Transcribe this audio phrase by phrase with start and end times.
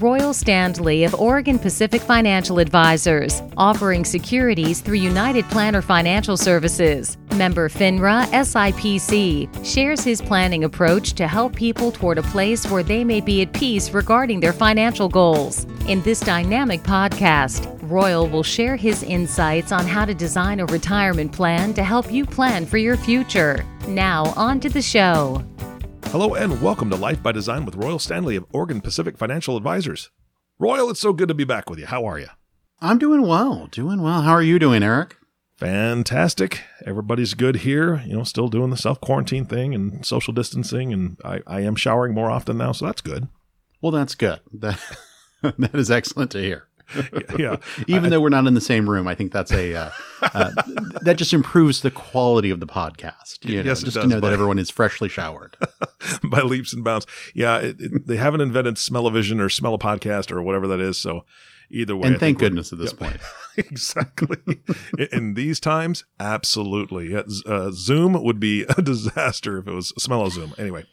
[0.00, 7.18] Royal Standley of Oregon Pacific Financial Advisors, offering securities through United Planner Financial Services.
[7.34, 13.04] Member FINRA SIPC shares his planning approach to help people toward a place where they
[13.04, 15.66] may be at peace regarding their financial goals.
[15.86, 21.30] In this dynamic podcast, Royal will share his insights on how to design a retirement
[21.30, 23.66] plan to help you plan for your future.
[23.86, 25.44] Now, on to the show.
[26.10, 30.10] Hello and welcome to Life by Design with Royal Standley of Oregon Pacific Financial Advisors.
[30.58, 31.86] Royal, it's so good to be back with you.
[31.86, 32.26] How are you?
[32.80, 34.22] I'm doing well, doing well.
[34.22, 35.16] How are you doing, Eric?
[35.58, 36.62] Fantastic.
[36.84, 38.02] Everybody's good here.
[38.04, 41.76] You know, still doing the self quarantine thing and social distancing, and I, I am
[41.76, 43.28] showering more often now, so that's good.
[43.80, 44.40] Well, that's good.
[44.52, 44.80] That
[45.42, 46.66] that is excellent to hear.
[47.38, 47.56] yeah.
[47.86, 49.90] Even I, though we're not in the same room, I think that's a uh,
[50.22, 50.50] uh,
[51.02, 53.44] that just improves the quality of the podcast.
[53.44, 55.56] You know, Yes, just does, to know that everyone is freshly showered.
[56.24, 57.06] by leaps and bounds.
[57.34, 60.96] Yeah, it, it, they haven't invented smell-o-vision or smell a podcast or whatever that is.
[60.98, 61.24] So
[61.70, 63.08] either way, and thank goodness at this yeah.
[63.08, 63.20] point.
[63.56, 64.38] exactly.
[64.98, 67.14] in, in these times, absolutely.
[67.14, 70.54] Uh, Zoom would be a disaster if it was smell of Zoom.
[70.58, 70.84] Anyway,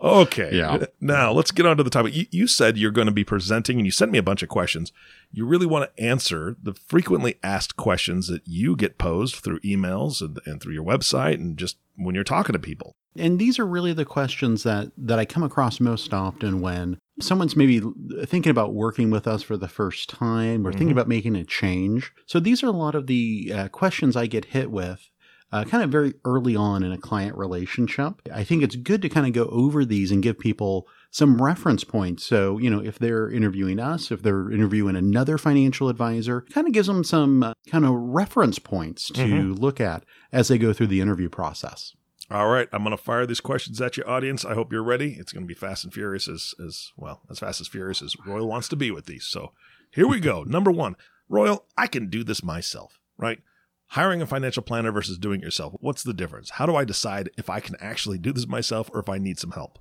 [0.00, 0.50] okay.
[0.52, 0.84] Yeah.
[1.00, 2.14] Now let's get on to the topic.
[2.14, 4.48] You, you said you're going to be presenting, and you sent me a bunch of
[4.48, 4.92] questions.
[5.32, 10.20] You really want to answer the frequently asked questions that you get posed through emails
[10.20, 12.96] and, and through your website, and just when you're talking to people.
[13.16, 17.56] And these are really the questions that that I come across most often when someone's
[17.56, 17.82] maybe
[18.24, 20.92] thinking about working with us for the first time or thinking Mhm.
[20.92, 22.12] about making a change.
[22.26, 25.10] So these are a lot of the uh, questions I get hit with.
[25.52, 28.22] Uh, kind of very early on in a client relationship.
[28.32, 31.82] I think it's good to kind of go over these and give people some reference
[31.82, 32.24] points.
[32.24, 36.72] So, you know, if they're interviewing us, if they're interviewing another financial advisor, kind of
[36.72, 39.58] gives them some uh, kind of reference points to Mhm.
[39.58, 41.96] look at as they go through the interview process.
[42.30, 44.44] All right, I'm going to fire these questions at your audience.
[44.44, 45.16] I hope you're ready.
[45.18, 48.14] It's going to be fast and furious as as well, as fast as furious as
[48.24, 49.24] Royal wants to be with these.
[49.24, 49.52] So,
[49.90, 50.44] here we go.
[50.44, 50.94] Number 1.
[51.28, 53.40] Royal, I can do this myself, right?
[53.88, 55.74] Hiring a financial planner versus doing it yourself.
[55.80, 56.50] What's the difference?
[56.50, 59.38] How do I decide if I can actually do this myself or if I need
[59.40, 59.80] some help?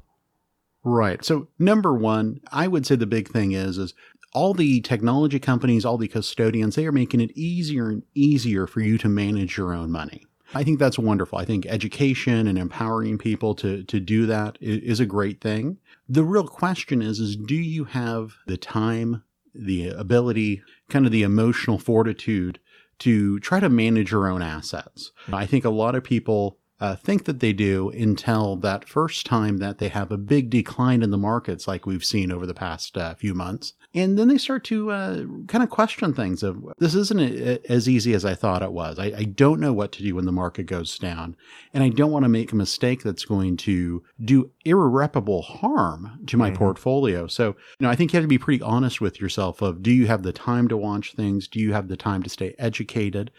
[0.83, 1.23] Right.
[1.23, 3.93] So number one, I would say the big thing is is
[4.33, 8.79] all the technology companies, all the custodians, they are making it easier and easier for
[8.79, 10.25] you to manage your own money.
[10.53, 11.37] I think that's wonderful.
[11.37, 15.77] I think education and empowering people to to do that is a great thing.
[16.07, 19.23] The real question is is do you have the time,
[19.53, 22.59] the ability, kind of the emotional fortitude
[22.99, 25.11] to try to manage your own assets?
[25.31, 29.57] I think a lot of people uh, think that they do until that first time
[29.57, 32.97] that they have a big decline in the markets, like we've seen over the past
[32.97, 33.73] uh, few months.
[33.95, 37.89] And then they start to uh, kind of question things of this isn't a- as
[37.89, 38.99] easy as I thought it was.
[38.99, 41.35] I, I don't know what to do when the market goes down.
[41.73, 46.37] And I don't want to make a mistake that's going to do irreparable harm to
[46.37, 46.55] my Mhm.
[46.57, 47.25] portfolio.
[47.25, 47.55] So, you
[47.85, 50.21] know, I think you have to be pretty honest with yourself of do you have
[50.21, 51.47] the time to watch things?
[51.47, 53.31] Do you have the time to stay educated?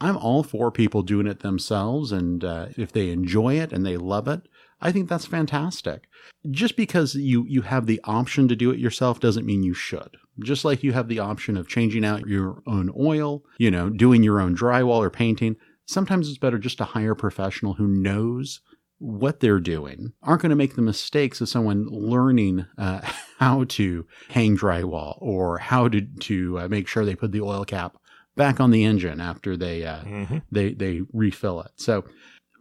[0.00, 2.12] I'm all for people doing it themselves.
[2.12, 4.42] And uh, if they enjoy it and they love it,
[4.80, 6.04] I think that's fantastic.
[6.50, 10.16] Just because you, you have the option to do it yourself doesn't mean you should.
[10.40, 14.22] Just like you have the option of changing out your own oil, you know, doing
[14.22, 15.56] your own drywall or painting,
[15.86, 18.60] sometimes it's better just to hire a professional who knows
[19.00, 23.00] what they're doing, aren't going to make the mistakes of someone learning uh,
[23.38, 27.64] how to hang drywall or how to, to uh, make sure they put the oil
[27.64, 27.96] cap
[28.36, 30.38] back on the engine after they uh, Mm-hmm.
[30.52, 31.72] they they refill it.
[31.76, 32.04] So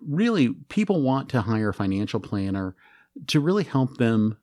[0.05, 2.75] really people want to hire a financial planner
[3.27, 4.37] to really help them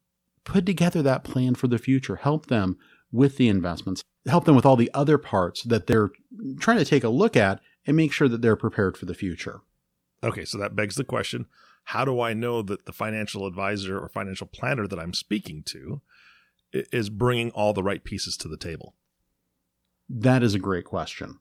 [0.44, 2.76] put together that plan for the future, help them
[3.12, 6.10] with the investments, help them with all the other parts that they're
[6.59, 9.60] trying to take a look at and make sure that they're prepared for the future.
[10.22, 11.47] Okay, so that begs the question
[11.88, 16.00] how do I know that the financial advisor or financial planner that I'm speaking to
[16.72, 18.94] is bringing all the right pieces to the table?
[20.09, 21.38] That is a great question.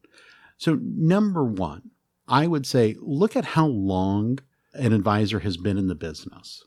[0.57, 1.91] So, number one,
[2.27, 4.39] I would say look at how long
[4.73, 6.63] an advisor has been in the business.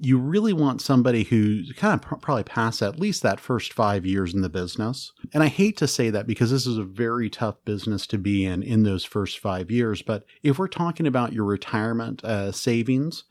[0.00, 4.06] You really want somebody who's kind of pr- probably past at least that first five
[4.06, 5.12] years in the business.
[5.34, 8.44] And I hate to say that because this is a very tough business to be
[8.44, 10.00] in in those first five years.
[10.00, 13.24] But if we're talking about your retirement uh, savings,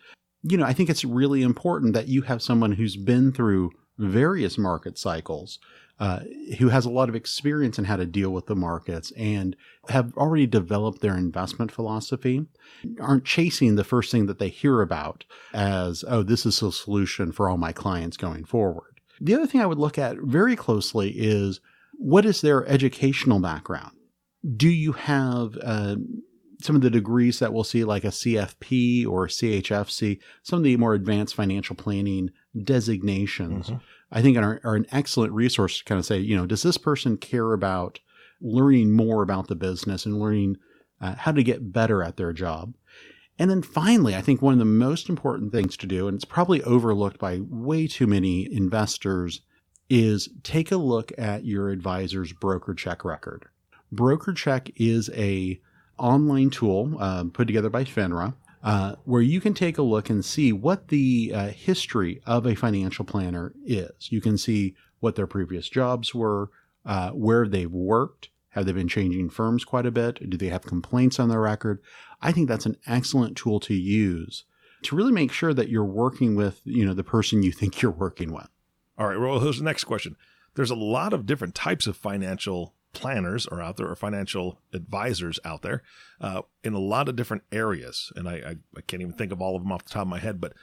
[0.44, 4.58] you know, I think it's really important that you have someone who's been through various
[4.58, 5.60] market cycles
[6.02, 6.22] uh,
[6.58, 9.56] who has a lot of experience in how to deal with the markets and
[9.90, 12.48] have already developed their investment philosophy,
[13.00, 17.32] aren't chasing the first thing that they hear about as, oh, this is a solution
[17.32, 19.00] for all my clients going forward.
[19.22, 21.62] The other thing I would look at very closely is
[21.94, 23.96] what is their educational background?
[24.58, 25.98] Do you have uh,
[26.64, 30.78] some of the degrees that we'll see, like a CFP or CHFC, some of the
[30.78, 32.32] more advanced financial planning
[32.64, 33.70] designations?
[33.70, 33.82] Mhm.
[34.12, 36.78] I think are, are an excellent resource to kind of say, you know, does this
[36.78, 38.00] person care about
[38.42, 40.58] learning more about the business and learning
[41.00, 42.76] uh, how to get better at their job?
[43.40, 46.26] And then finally, I think one of the most important things to do, and it's
[46.26, 49.42] probably overlooked by way too many investors,
[49.90, 53.46] is take a look at your advisor's broker check record.
[53.92, 55.60] Broker check is a
[55.98, 60.24] online tool uh, put together by FINRA uh, where you can take a look and
[60.24, 64.12] see what the uh, history of a financial planner is.
[64.12, 66.52] You can see what their previous jobs were,
[66.86, 70.64] uh, where they've worked, have they been changing firms quite a bit, do they have
[70.64, 71.82] complaints on their record.
[72.22, 74.44] I think that's an excellent tool to use
[74.84, 77.92] to really make sure that you're working with you know the person you think you're
[77.92, 78.50] working with.
[78.98, 80.16] All right, well, here's the next question.
[80.56, 85.40] There's a lot of different types of financial planners are out there or financial advisors
[85.46, 85.82] out there
[86.20, 88.12] uh, in a lot of different areas.
[88.16, 90.08] And I, I, I can't even think of all of them off the top of
[90.08, 90.54] my head, but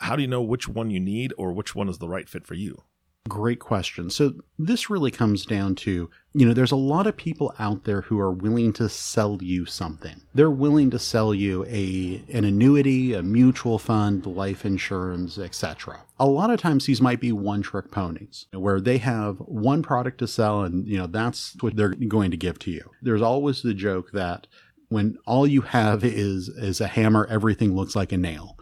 [0.00, 2.46] how do you know which one you need or which one is the right fit
[2.46, 2.84] for you?
[3.30, 4.10] Great question.
[4.10, 8.00] So this really comes down to, you know, there's a lot of people out there
[8.00, 10.20] who are willing to sell you something.
[10.34, 16.00] They're willing to sell you a an annuity, a mutual fund, life insurance, etc.
[16.18, 20.26] A lot of times these might be one-trick ponies where they have one product to
[20.26, 22.90] sell and, you know, that's what they're going to give to you.
[23.00, 24.48] There's always the joke that
[24.88, 28.58] when all you have is is a hammer, everything looks like a nail.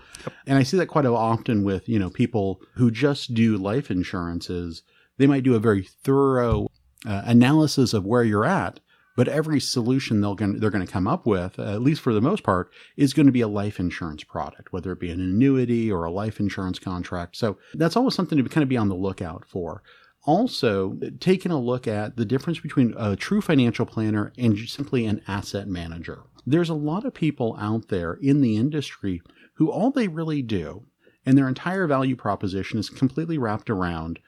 [0.46, 4.82] And I see that quite often with, you know, people who just do life insurances.
[5.18, 6.68] They might do a very thorough
[7.06, 8.80] uh, analysis of where you're at,
[9.16, 12.20] but every solution they'll they're going to come up with, uh, at least for the
[12.20, 15.90] most part, is going to be a life insurance product, whether it be an annuity
[15.90, 17.36] or a life insurance contract.
[17.36, 19.82] So that's always something to kind of be on the lookout for.
[20.24, 25.22] Also, taking a look at the difference between a true financial planner and simply an
[25.26, 26.22] asset manager.
[26.46, 29.22] There's a lot of people out there in the industry
[29.58, 30.84] who all they really do
[31.26, 34.20] and their entire value proposition is completely wrapped around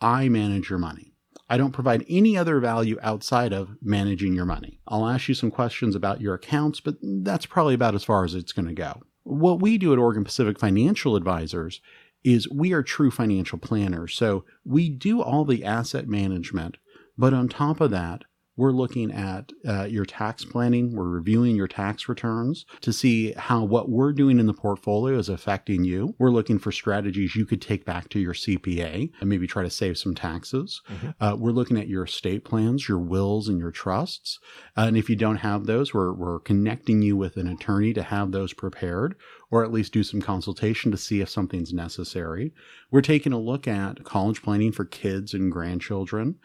[0.00, 1.12] I manage your money.
[1.50, 4.80] I don't provide any other value outside of managing your money.
[4.88, 8.34] I'll ask you some questions about your accounts, but that's probably about as far as
[8.34, 9.02] it's going to go.
[9.24, 11.82] What we do at Oregon Pacific Financial Advisors
[12.24, 14.14] is we are true financial planners.
[14.14, 16.78] So we do all the asset management,
[17.18, 18.22] but on top of that,
[18.60, 20.94] we're looking at uh, your tax planning.
[20.94, 25.30] We're reviewing your tax returns to see how what we're doing in the portfolio is
[25.30, 26.14] affecting you.
[26.18, 29.70] We're looking for strategies you could take back to your CPA and maybe try to
[29.70, 30.82] save some taxes.
[30.90, 31.24] Mm-hmm.
[31.24, 34.38] Uh, we're looking at your estate plans, your wills, and your trusts.
[34.76, 38.02] Uh, and if you don't have those, we're, we're connecting you with an attorney to
[38.02, 39.16] have those prepared
[39.50, 42.52] or at least do some consultation to see if something's necessary.
[42.90, 46.36] We're taking a look at college planning for kids and grandchildren.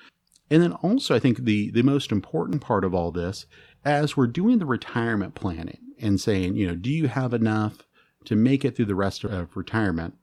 [0.50, 3.46] And then also, I think the, the most important part of all this,
[3.84, 7.84] as we're doing the retirement planning and saying, you know, do you have enough
[8.26, 10.16] to make it through the rest of retirement?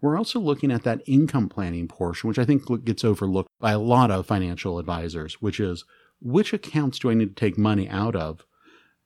[0.00, 3.78] We're also looking at that income planning portion, which I think gets overlooked by a
[3.78, 5.84] lot of financial advisors, which is
[6.20, 8.44] which accounts do I need to take money out of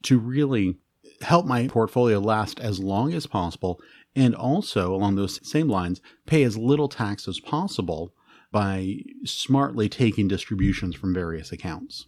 [0.05, 0.77] to really
[1.23, 3.81] help my portfolio last as long as possible?
[4.15, 8.15] And also, along those same lines, pay as little tax as possible
[8.57, 12.07] by smartly taking distributions from various accounts.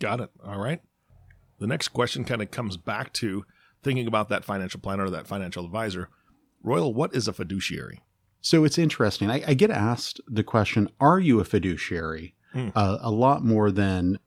[0.00, 0.30] Got it.
[0.44, 0.80] All right.
[1.60, 3.44] The next question kind of comes back to
[3.80, 6.08] thinking about that financial planner or that financial advisor.
[6.64, 8.00] Royal, what is a fiduciary?
[8.40, 9.30] So it's interesting.
[9.30, 12.34] I, I get asked the question, Are you a fiduciary?
[12.52, 12.70] Hmm.
[12.74, 14.18] Uh, a lot more than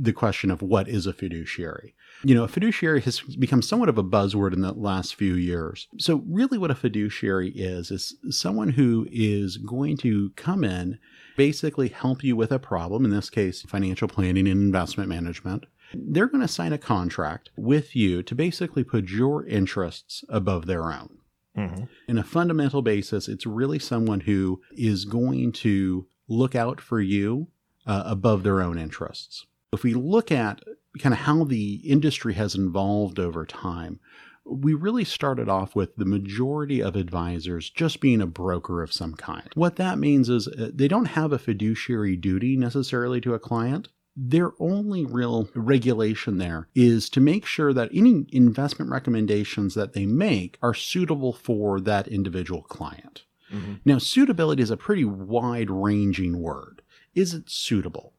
[0.00, 1.94] the question of what is a fiduciary.
[2.24, 5.88] You know, a fiduciary has become somewhat of a buzzword in the last few years.
[5.98, 10.98] So, really, what a fiduciary is, is someone who is going to come in,
[11.36, 15.66] basically help you with a problem, in this case, financial planning and investment management.
[15.92, 20.92] They're going to sign a contract with you to basically put your interests above their
[20.92, 21.18] own.
[21.56, 21.84] Mm-hmm.
[22.08, 27.48] In a fundamental basis, it's really someone who is going to look out for you
[27.86, 29.46] uh, above their own interests.
[29.72, 30.62] If we look at
[30.98, 34.00] kind of how the industry has evolved over time,
[34.44, 39.14] we really started off with the majority of advisors just being a broker of some
[39.14, 39.48] kind.
[39.54, 43.88] What that means is uh, they don't have a fiduciary duty necessarily to a client.
[44.16, 50.04] Their only real regulation there is to make sure that any investment recommendations that they
[50.04, 53.22] make are suitable for that individual client.
[53.52, 53.74] Mm-hmm.
[53.84, 56.82] Now, suitability is a pretty wide ranging word.
[57.14, 58.14] Is it suitable?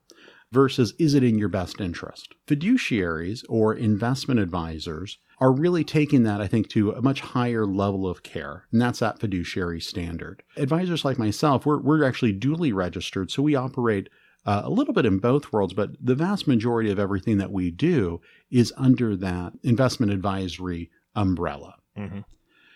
[0.51, 2.33] Versus is it in your best interest?
[2.47, 8.07] Fiduciaries or investment advisors are really taking that, I think, to a much higher level
[8.07, 10.43] of care, and that's that fiduciary standard.
[10.57, 14.09] Advisors like myself, we're, we're actually duly registered, so we operate
[14.45, 17.71] uh, a little bit in both worlds, but the vast majority of everything that we
[17.71, 21.75] do is under that investment advisory umbrella.
[21.97, 22.19] Mm-hmm.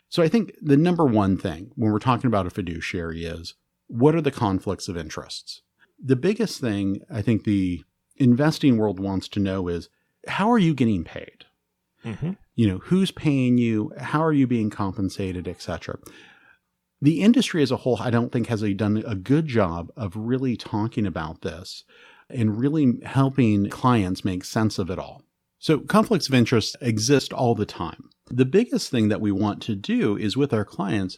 [0.09, 3.55] So I think the number one thing when we're talking about a fiduciary is
[3.87, 5.61] what are the conflicts of interests?
[6.05, 7.83] The biggest thing I think the
[8.17, 9.89] investing world wants to know is
[10.27, 11.45] how are you getting paid?
[12.05, 12.33] Mm-hmm.
[12.53, 13.91] You know, who's paying you?
[13.97, 15.97] How are you being compensated, etc.
[17.01, 20.15] The industry as a whole, I don't think has a, done a good job of
[20.15, 21.83] really talking about this
[22.29, 25.23] and really helping clients make sense of it all.
[25.57, 28.09] So conflicts of interest exist all the time.
[28.29, 31.17] The biggest thing that we want to do is with our clients,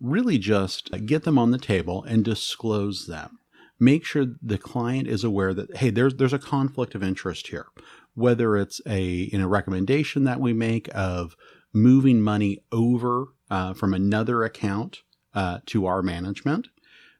[0.00, 3.38] really just get them on the table and disclose them.
[3.78, 7.66] Make sure the client is aware that, hey, there's, there's a conflict of interest here,
[8.14, 11.36] whether it's a, in a recommendation that we make of
[11.72, 15.02] moving money over uh, from another account
[15.34, 16.68] uh, to our management.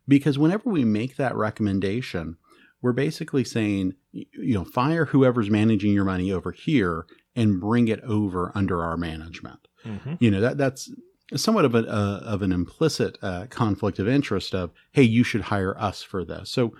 [0.08, 2.36] Because whenever we make that recommendation,
[2.80, 8.00] we're basically saying, you know, fire whoever's managing your money over here and bring it
[8.02, 9.68] over under our management.
[9.84, 10.14] Mm-hmm.
[10.20, 10.90] You know, that that's
[11.35, 15.42] somewhat of, a, uh, of an implicit uh, conflict of interest of, hey, you should
[15.42, 16.50] hire us for this.
[16.50, 16.75] So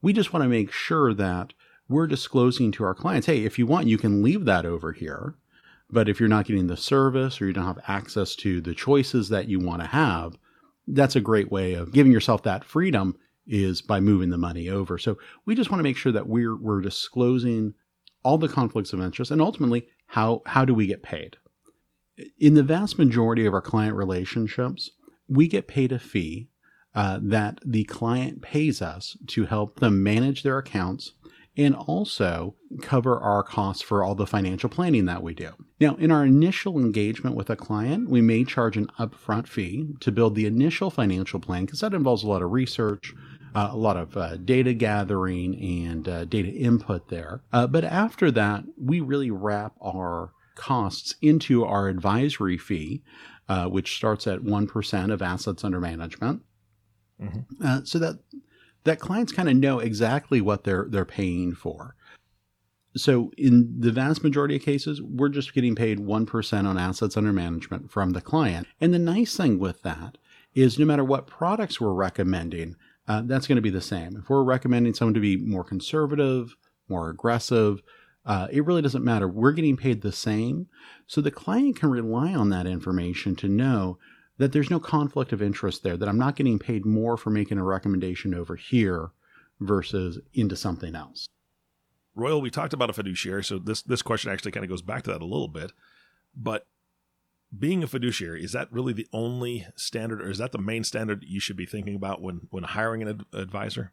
[0.00, 1.52] we just want to make sure that
[1.88, 5.36] we're disclosing to our clients, hey, if you want, you can leave that over here.
[5.90, 9.28] But if you're not getting the service or you don't have access to the choices
[9.28, 10.38] that you want to have,
[10.86, 13.16] that's a great way of giving yourself that freedom
[13.46, 14.98] is by moving the money over.
[14.98, 17.74] So we just want to make sure that we're we're disclosing
[18.22, 21.36] all the conflicts of interest and ultimately how how do we get paid?
[22.38, 24.90] In the vast majority of our client relationships,
[25.28, 26.48] we get paid a fee
[26.94, 31.12] uh, that the client pays us to help them manage their accounts
[31.56, 35.50] and also cover our costs for all the financial planning that we do.
[35.80, 40.12] Now, in our initial engagement with a client, we may charge an upfront fee to
[40.12, 43.12] build the initial financial plan because that involves a lot of research,
[43.54, 47.42] uh, a lot of uh, data gathering, and uh, data input there.
[47.52, 53.02] Uh, but after that, we really wrap our costs into our advisory fee,
[53.48, 56.42] uh, which starts at 1% of assets under management.
[57.20, 57.64] Mm-hmm.
[57.64, 58.18] Uh, so that
[58.84, 61.94] that clients kind of know exactly what they're they're paying for.
[62.96, 67.32] So in the vast majority of cases, we're just getting paid 1% on assets under
[67.32, 68.66] management from the client.
[68.80, 70.18] And the nice thing with that
[70.54, 72.76] is no matter what products we're recommending,
[73.08, 74.16] uh, that's going to be the same.
[74.16, 76.54] If we're recommending someone to be more conservative,
[76.88, 77.82] more aggressive,
[78.24, 79.26] uh, it really doesn't matter.
[79.26, 80.68] We're getting paid the same.
[81.06, 83.98] So the client can rely on that information to know
[84.38, 87.58] that there's no conflict of interest there, that I'm not getting paid more for making
[87.58, 89.10] a recommendation over here
[89.60, 91.26] versus into something else.
[92.14, 95.02] Royal, we talked about a fiduciary, so this this question actually kind of goes back
[95.04, 95.72] to that a little bit.
[96.36, 96.66] But
[97.56, 101.24] being a fiduciary is that really the only standard, or is that the main standard
[101.26, 103.92] you should be thinking about when when hiring an ad- advisor?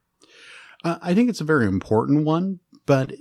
[0.84, 3.14] Uh, I think it's a very important one, but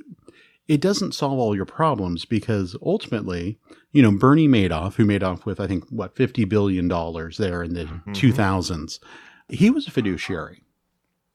[0.68, 3.58] it doesn't solve all your problems because ultimately,
[3.92, 7.62] you know, Bernie Madoff, who made off with I think what fifty billion dollars there
[7.62, 8.14] in the Mhm.
[8.14, 9.00] 2000s,
[9.48, 10.62] he was a fiduciary.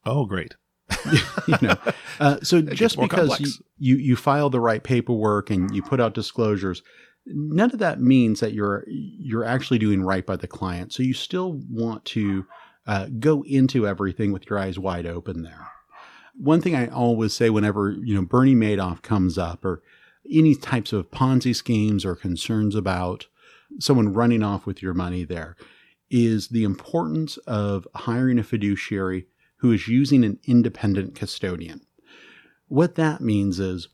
[0.06, 0.56] Oh, great.
[1.48, 1.76] you know,
[2.20, 3.48] uh, so just because you,
[3.80, 6.84] you you file the right paperwork and you put out disclosures,
[7.26, 10.94] none of that means that you're you're actually doing right by the client.
[10.94, 12.46] So you still want to
[12.86, 15.68] uh, go into everything with your eyes wide open there.
[16.36, 19.82] One thing I always say whenever you know Bernie Madoff comes up or
[20.30, 23.28] any types of Ponzi schemes or concerns about
[23.80, 25.56] someone running off with your money there
[26.10, 29.26] is the importance of hiring a fiduciary
[29.58, 31.82] who is using an independent custodian.
[32.68, 33.88] What that means is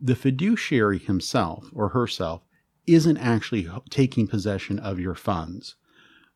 [0.00, 2.42] the fiduciary himself or herself
[2.86, 5.76] isn't actually taking possession of your funds,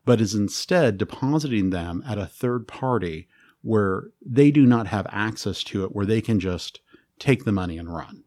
[0.05, 3.27] but is instead depositing them at a third party
[3.65, 6.79] where they do not have access to it, where they can just
[7.17, 8.23] take the money and run.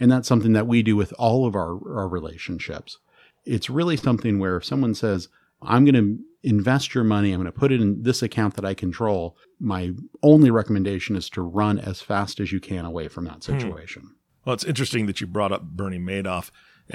[0.00, 2.98] And that's something that we do with all of our, our relationships.
[3.44, 5.28] It's really something where if someone says,
[5.62, 8.64] I'm going to invest your money, I'm going to put it in this account that
[8.64, 13.24] I control, my only recommendation is to run as fast as you can away from
[13.26, 13.52] that Hmm.
[13.52, 14.16] situation.
[14.44, 16.50] Well, it's interesting that you brought up Bernie Madoff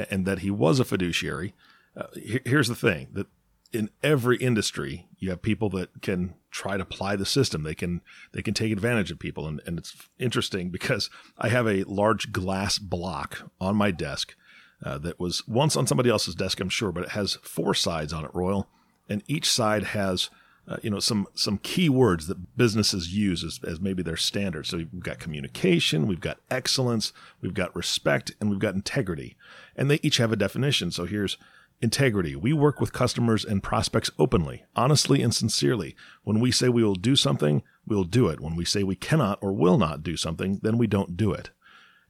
[0.10, 1.54] and that he was a fiduciary.
[1.96, 2.08] Uh,
[2.46, 3.28] here's the thing that
[3.72, 7.64] in every industry, you have people that can try to apply the system.
[7.64, 8.02] They can
[8.34, 12.32] they can take advantage of people, and, and it's interesting because I have a large
[12.32, 14.36] glass block on my desk
[14.84, 18.14] uh, that was once on somebody else's desk, I'm sure, but it has four sides
[18.14, 18.68] on it, Royal,
[19.10, 20.30] and each side has
[20.68, 24.68] uh, you know some some key words that businesses use as, as maybe their standard.
[24.68, 29.38] So we've got communication, we've got excellence, we've got respect, and we've got integrity,
[29.76, 30.92] and they each have a definition.
[30.92, 31.38] So here's
[31.82, 32.36] integrity.
[32.36, 35.96] We work with customers and prospects openly, honestly, and sincerely.
[36.24, 38.40] When we say we will do something, we'll do it.
[38.40, 41.50] When we say we cannot or will not do something, then we don't do it.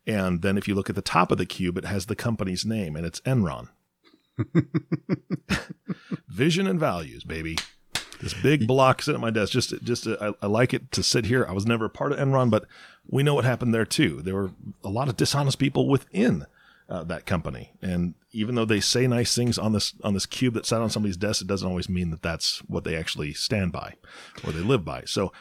[0.05, 2.65] And then if you look at the top of the cube, it has the company's
[2.65, 3.69] name, and it's Enron.
[6.27, 7.57] Vision and values, baby.
[8.19, 9.53] this big block sitting at my desk.
[9.53, 11.45] Just, just uh, I, I like it to sit here.
[11.47, 12.65] I was never a part of Enron, but
[13.07, 14.21] we know what happened there too.
[14.21, 14.51] There were
[14.83, 16.45] a lot of dishonest people within
[16.91, 20.53] uh, that company, and even though they say nice things on this on this cube
[20.55, 23.71] that sat on somebody's desk, it doesn't always mean that that's what they actually stand
[23.71, 23.95] by
[24.43, 25.03] or they live by.
[25.05, 25.31] So,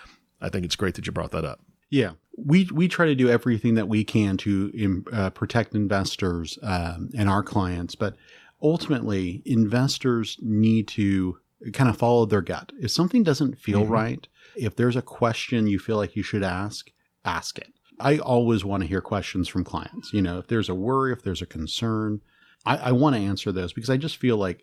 [0.40, 1.60] I think it's great that you brought that up.
[1.90, 7.10] Yeah, we we try to do everything that we can to uh, protect investors um,
[7.18, 8.14] and our clients, but
[8.62, 11.38] ultimately, investors need to
[11.72, 12.70] kind of follow their gut.
[12.80, 13.92] If something doesn't feel mm-hmm.
[13.92, 16.92] right, if there's a question you feel like you should ask,
[17.24, 17.72] ask it.
[18.00, 20.12] I always want to hear questions from clients.
[20.12, 22.20] You know, if there's a worry, if there's a concern,
[22.64, 24.62] I, I want to answer those because I just feel like,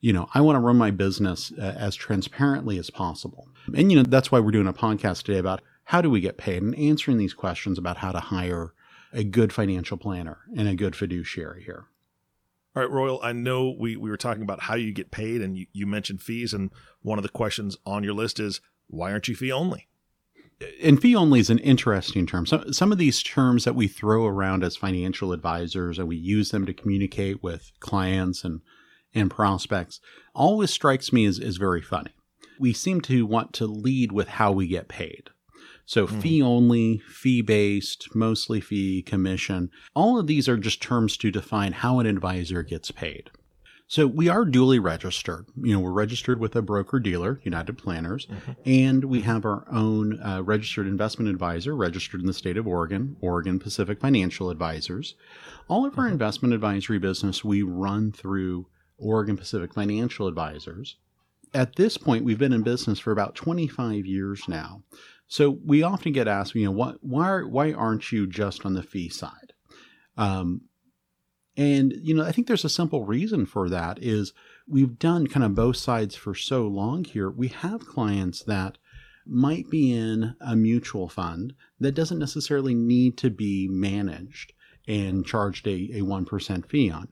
[0.00, 3.48] you know, I want to run my business uh, as transparently as possible.
[3.74, 6.38] And, you know, that's why we're doing a podcast today about how do we get
[6.38, 8.72] paid and answering these questions about how to hire
[9.12, 11.86] a good financial planner and a good fiduciary here.
[12.74, 15.56] All right, Royal, I know we, we were talking about how you get paid and
[15.56, 16.52] you, you mentioned fees.
[16.52, 19.88] And one of the questions on your list is why aren't you fee only?
[20.82, 22.46] And fee only is an interesting term.
[22.46, 26.50] So, some of these terms that we throw around as financial advisors and we use
[26.50, 28.62] them to communicate with clients and,
[29.14, 30.00] and prospects
[30.34, 32.12] always strikes me as, as very funny.
[32.58, 35.28] We seem to want to lead with how we get paid.
[35.84, 36.20] So mm-hmm.
[36.20, 39.70] fee only, fee based, mostly fee, commission.
[39.94, 43.30] All of these are just terms to define how an advisor gets paid.
[43.88, 45.46] So we are duly registered.
[45.62, 48.52] You know, we're registered with a broker dealer, United Planners, mm-hmm.
[48.64, 53.16] and we have our own uh, registered investment advisor registered in the state of Oregon,
[53.20, 55.14] Oregon Pacific Financial Advisors.
[55.68, 56.14] All of our mm-hmm.
[56.14, 58.66] investment advisory business we run through
[58.98, 60.96] Oregon Pacific Financial Advisors.
[61.54, 64.82] At this point, we've been in business for about 25 years now.
[65.28, 68.82] So we often get asked, you know, what, why, why aren't you just on the
[68.82, 69.52] fee side?
[70.16, 70.62] Um,
[71.56, 74.32] and, you know, I think there's a simple reason for that is
[74.68, 77.30] we've done kind of both sides for so long here.
[77.30, 78.78] We have clients that
[79.26, 84.52] might be in a mutual fund that doesn't necessarily need to be managed
[84.86, 87.08] and charged a, a 1% fee on.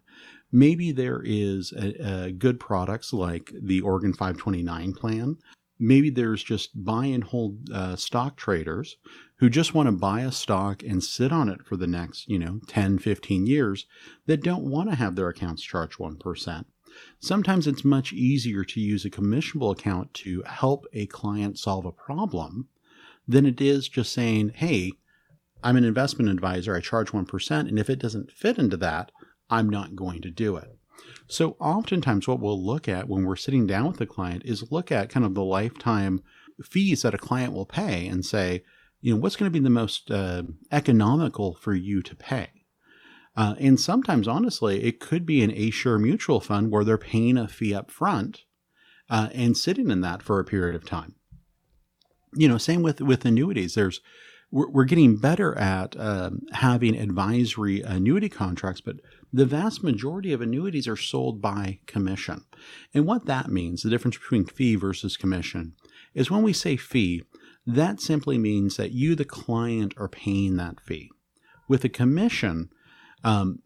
[0.52, 5.38] Maybe there is a, a good products like the Oregon 529 plan
[5.78, 8.96] maybe there's just buy and hold uh, stock traders
[9.38, 12.38] who just want to buy a stock and sit on it for the next, you
[12.38, 13.86] know, 10, 15 years
[14.26, 16.64] that don't want to have their accounts charged 1%.
[17.18, 21.92] Sometimes it's much easier to use a commissionable account to help a client solve a
[21.92, 22.68] problem
[23.26, 24.92] than it is just saying, hey,
[25.62, 29.10] I'm an investment advisor, I charge 1%, and if it doesn't fit into that,
[29.50, 30.78] I'm not going to do it.
[31.26, 34.92] So oftentimes what we'll look at when we're sitting down with the client is look
[34.92, 36.22] at kind of the lifetime
[36.62, 38.62] fees that a client will pay and say,
[39.00, 42.48] you know, what's going to be the most uh, economical for you to pay?
[43.36, 47.48] Uh, and sometimes, honestly, it could be an A-share mutual fund where they're paying a
[47.48, 48.42] fee up front
[49.10, 51.16] uh, and sitting in that for a period of time.
[52.36, 53.74] You know, same with with annuities.
[53.74, 54.00] There's
[54.54, 58.96] we're, we're getting better at um, having advisory annuity contracts, but
[59.32, 62.44] the vast majority of annuities are sold by commission.
[62.94, 65.74] And what that means, the difference between fee versus commission,
[66.14, 67.24] is when we say fee,
[67.66, 71.10] that simply means that you, the client, are paying that fee.
[71.68, 72.70] With a commission,
[73.24, 73.58] um,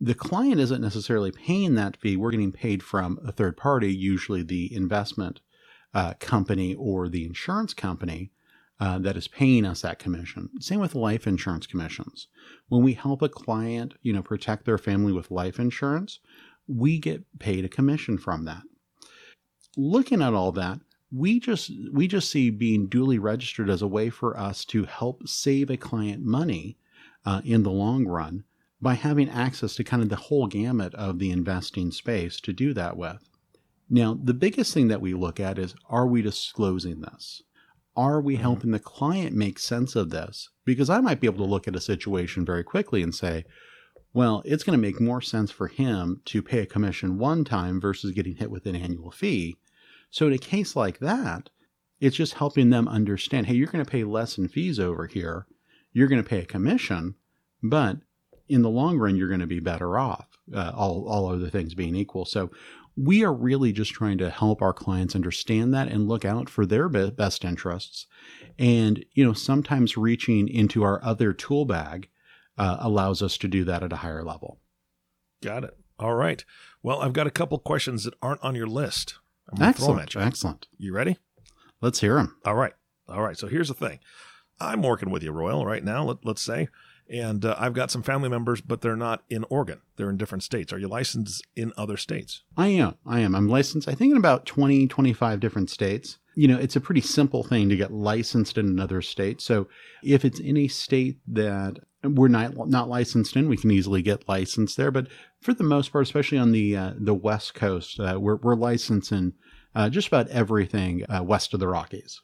[0.00, 2.16] the client isn't necessarily paying that fee.
[2.16, 5.40] We're getting paid from a third party, usually the investment
[5.92, 8.30] uh, company or the insurance company,
[8.80, 10.48] uh, that is paying us that commission.
[10.60, 12.28] Same with life insurance commissions.
[12.68, 16.20] When we help a client, you know, protect their family with life insurance,
[16.68, 18.62] we get paid a commission from that.
[19.76, 24.10] Looking at all that, we just we just see being duly registered as a way
[24.10, 26.76] for us to help save a client money
[27.24, 28.44] uh, in the long run
[28.80, 32.72] by having access to kind of the whole gamut of the investing space to do
[32.74, 33.28] that with.
[33.90, 37.42] Now, the biggest thing that we look at is are we disclosing this?
[37.98, 38.42] Are we mm-hmm.
[38.42, 40.50] helping the client make sense of this?
[40.64, 43.44] Because I might be able to look at a situation very quickly and say,
[44.14, 47.80] well, it's going to make more sense for him to pay a commission one time
[47.80, 49.56] versus getting hit with an annual fee.
[50.10, 51.50] So, in a case like that,
[51.98, 55.46] it's just helping them understand hey, you're going to pay less in fees over here.
[55.92, 57.16] You're going to pay a commission,
[57.64, 57.96] but
[58.48, 61.74] in the long run, you're going to be better off, uh, all, all other things
[61.74, 62.24] being equal.
[62.24, 62.50] So,
[62.96, 66.66] we are really just trying to help our clients understand that and look out for
[66.66, 68.06] their best interests.
[68.58, 72.08] And, you know, sometimes reaching into our other tool bag
[72.56, 74.58] uh, allows us to do that at a higher level.
[75.44, 75.76] Got it.
[76.00, 76.44] All right.
[76.82, 79.14] Well, I've got a couple questions that aren't on your list.
[79.60, 80.14] Excellent.
[80.14, 80.20] You.
[80.20, 80.66] Excellent.
[80.76, 81.18] You ready?
[81.80, 82.36] Let's hear them.
[82.44, 82.72] All right.
[83.08, 83.38] All right.
[83.38, 84.00] So here's the thing
[84.60, 86.68] I'm working with you, Royal, right now, let, let's say.
[87.10, 89.80] And uh, I've got some family members, but they're not in Oregon.
[89.96, 90.72] They're in different states.
[90.72, 92.42] Are you licensed in other states?
[92.56, 92.96] I am.
[93.06, 93.34] I am.
[93.34, 96.18] I'm licensed, I think, in about 20, 25 different states.
[96.34, 99.40] You know, it's a pretty simple thing to get licensed in another state.
[99.40, 99.68] So
[100.02, 104.76] if it's any state that we're not not licensed in, we can easily get licensed
[104.76, 104.90] there.
[104.90, 105.08] But
[105.40, 109.10] for the most part, especially on the uh, the West Coast, uh, we're, we're licensed
[109.10, 109.34] in
[109.74, 112.20] uh, just about everything uh, west of the Rockies.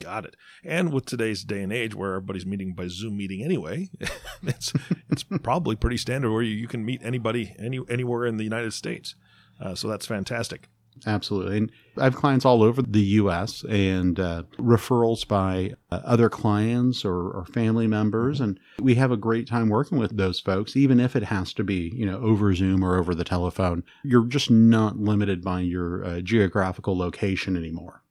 [0.00, 0.36] Got it.
[0.64, 3.90] And with today's day and age, where everybody's meeting by Zoom meeting anyway,
[4.42, 4.72] it's
[5.10, 8.72] it's probably pretty standard where you, you can meet anybody any anywhere in the United
[8.72, 9.14] States.
[9.60, 10.68] Uh, so that's fantastic.
[11.06, 11.56] Absolutely.
[11.56, 13.64] And I have clients all over the U.S.
[13.68, 18.40] and uh, referrals by uh, other clients or, or, family members.
[18.40, 21.64] And we have a great time working with those folks, even if it has to
[21.64, 23.82] be, you know, over Zoom or over the telephone.
[24.04, 28.02] You're just not limited by your uh, geographical location anymore.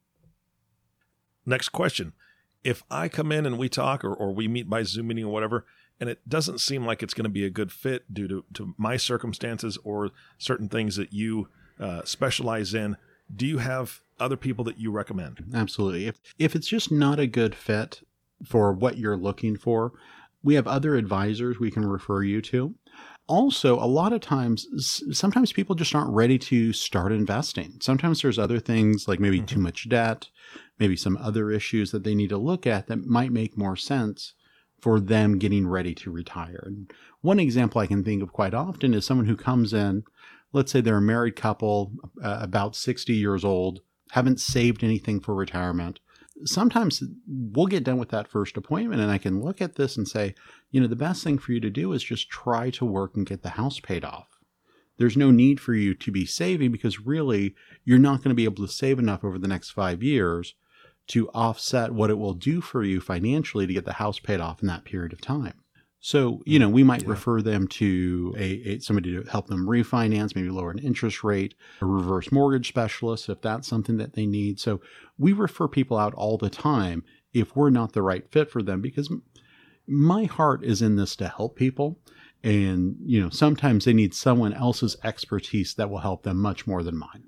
[1.45, 2.13] Next question.
[2.63, 5.32] If I come in and we talk or, or we meet by Zoom meeting or
[5.32, 5.65] whatever,
[5.99, 8.73] and it doesn't seem like it's going to be a good fit due to, to
[8.78, 11.49] my circumstances or certain things that you
[11.80, 12.97] uh, specialize in,
[13.34, 15.45] do you have other people that you recommend?
[15.54, 16.08] Absolutely.
[16.08, 18.02] If, if it's just not a good fit
[18.45, 19.93] for what you're looking for,
[20.41, 22.75] we have other advisors we can refer you to.
[23.30, 27.76] Also, a lot of times, sometimes people just aren't ready to start investing.
[27.80, 29.46] Sometimes there's other things like maybe mm-hmm.
[29.46, 30.30] too much debt,
[30.80, 34.34] maybe some other issues that they need to look at that might make more sense
[34.82, 36.63] for them getting ready to retire.
[36.65, 40.06] And one example I can think of quite often is someone who comes in,
[40.52, 41.92] let's say they're a married couple,
[42.24, 46.00] uh, about 60 years old, haven't saved anything for retirement.
[46.45, 50.08] Sometimes we'll get done with that first appointment and I can look at this and
[50.08, 50.36] say,
[50.71, 53.25] you know, the best thing for you to do is just try to work and
[53.25, 54.39] get the house paid off.
[54.97, 58.43] There's no need for you to be saving because really you're not going to be
[58.43, 60.56] able to save enough over the next five years
[61.08, 64.62] to offset what it will do for you financially to get the house paid off
[64.62, 65.56] in that period of time.
[66.02, 66.62] So, you mm-hmm.
[66.62, 67.10] know, we might yeah.
[67.10, 71.56] refer them to a, a, somebody to help them refinance, maybe lower an interest rate,
[71.82, 74.60] a reverse mortgage specialist if that's something that they need.
[74.60, 74.82] So,
[75.18, 78.82] we refer people out all the time if we're not the right fit for them
[78.82, 79.12] because
[79.88, 82.00] my heart is in this to help people
[82.44, 86.84] and, you know, sometimes they need someone else's expertise that will help them much more
[86.84, 87.24] than mine.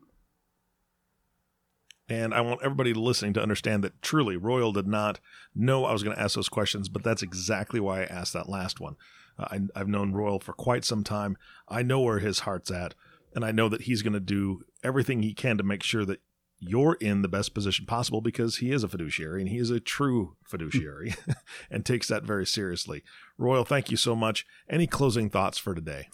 [2.11, 5.21] And I want everybody listening to understand that truly Royal did not
[5.55, 8.49] know I was going to ask those questions, but that's exactly why I asked that
[8.49, 8.97] last one.
[9.39, 11.37] Uh, I, have known Royal for quite some time.
[11.69, 12.95] I know where his heart's at,
[13.33, 16.19] and I know that he's going to do everything he can to make sure that
[16.59, 19.79] you're in the best position possible because he is a fiduciary and he is a
[19.79, 21.15] true fiduciary
[21.71, 23.03] and takes that very seriously.
[23.37, 24.45] Royal, thank you so much.
[24.69, 26.09] Any closing thoughts for today?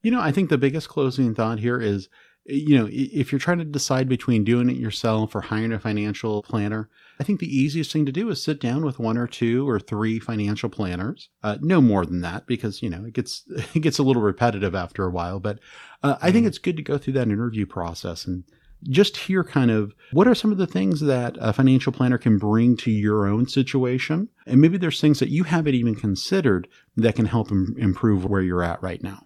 [0.00, 2.08] You know, I think the biggest closing thought here is
[2.46, 6.42] you know, if you're trying to decide between doing it yourself or hiring a financial
[6.42, 9.68] planner, I think the easiest thing to do is sit down with one or two
[9.68, 11.30] or three financial planners.
[11.42, 14.74] Uh, no more than that, because you know it gets it gets a little repetitive
[14.74, 15.40] after a while.
[15.40, 15.58] But
[16.02, 16.48] uh, I think mm-hmm.
[16.48, 18.44] it's good to go through that interview process and
[18.90, 22.36] just hear kind of what are some of the things that a financial planner can
[22.36, 27.16] bring to your own situation, and maybe there's things that you haven't even considered that
[27.16, 29.24] can help Im- improve where you're at right now.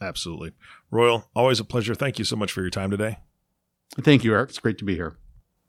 [0.00, 0.52] Absolutely.
[0.90, 1.94] Royal, always a pleasure.
[1.94, 3.18] Thank you so much for your time today.
[4.00, 4.50] Thank you, Eric.
[4.50, 5.16] It's great to be here.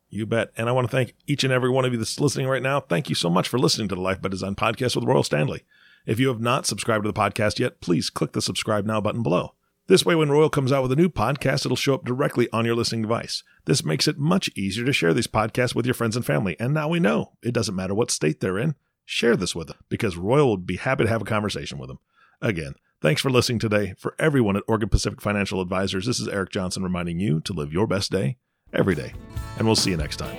[0.10, 0.52] You bet.
[0.58, 2.80] And I want to thank each and every one of you that's listening right now.
[2.80, 5.62] Thank you so much for listening to the Life by Design podcast with Royal Standley.
[6.06, 9.24] If you have not subscribed to the podcast yet, please click the subscribe now button
[9.24, 9.54] below.
[9.88, 12.64] This way, when Royal comes out with a new podcast, it'll show up directly on
[12.64, 13.44] your listening device.
[13.66, 16.56] This makes it much easier to share these podcasts with your friends and family.
[16.60, 18.76] And now we know it doesn't matter what state they're in.
[19.06, 21.98] Share this with them because Royal would be happy to have a conversation with them.
[22.40, 23.94] Again, Thanks for listening today.
[23.98, 27.72] For everyone at Oregon Pacific Financial Advisors, this is Eric Johnson reminding you to live
[27.72, 28.36] your best day
[28.74, 29.14] every day.
[29.58, 30.38] And we'll see you next time.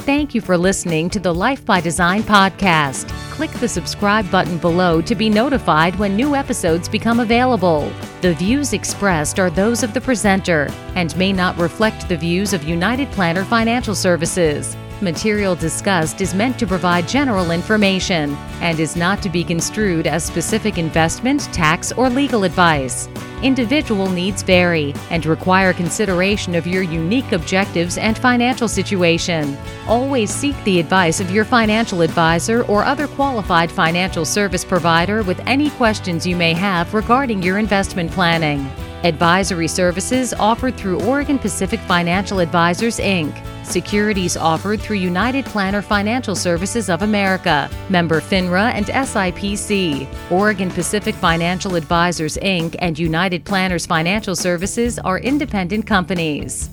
[0.00, 3.08] Thank you for listening to the Life by Design podcast.
[3.30, 7.90] Click the subscribe button below to be notified when new episodes become available.
[8.20, 12.64] The views expressed are those of the presenter and may not reflect the views of
[12.64, 14.76] United Planner Financial Services.
[15.02, 20.24] Material discussed is meant to provide general information and is not to be construed as
[20.24, 23.08] specific investment, tax, or legal advice.
[23.42, 29.56] Individual needs vary and require consideration of your unique objectives and financial situation.
[29.88, 35.40] Always seek the advice of your financial advisor or other qualified financial service provider with
[35.46, 38.70] any questions you may have regarding your investment planning.
[39.02, 43.34] Advisory services offered through Oregon Pacific Financial Advisors, Inc.
[43.70, 50.06] Securities offered through United Planner Financial Services of America, member FINRA and SIPC.
[50.30, 52.74] Oregon Pacific Financial Advisors, Inc.
[52.80, 56.70] and United Planners Financial Services are independent companies.